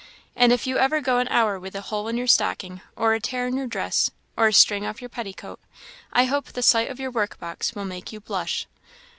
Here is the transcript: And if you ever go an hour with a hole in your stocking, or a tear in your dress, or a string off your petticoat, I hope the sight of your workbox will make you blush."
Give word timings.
And 0.35 0.51
if 0.51 0.65
you 0.65 0.79
ever 0.79 0.99
go 0.99 1.19
an 1.19 1.27
hour 1.27 1.59
with 1.59 1.75
a 1.75 1.81
hole 1.81 2.07
in 2.07 2.17
your 2.17 2.25
stocking, 2.25 2.81
or 2.95 3.13
a 3.13 3.19
tear 3.19 3.45
in 3.45 3.55
your 3.55 3.67
dress, 3.67 4.09
or 4.35 4.47
a 4.47 4.51
string 4.51 4.83
off 4.83 4.99
your 4.99 5.09
petticoat, 5.09 5.59
I 6.11 6.25
hope 6.25 6.47
the 6.53 6.63
sight 6.63 6.89
of 6.89 6.99
your 6.99 7.11
workbox 7.11 7.75
will 7.75 7.85
make 7.85 8.11
you 8.11 8.19
blush." 8.19 8.65